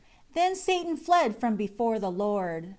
[0.33, 2.69] 6 Then Satan fled from before the Lord.